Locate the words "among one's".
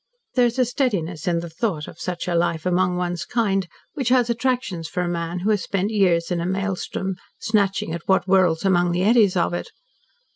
2.65-3.23